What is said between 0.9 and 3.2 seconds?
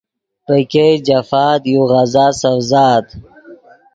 جفآت یو غزا سڤزآت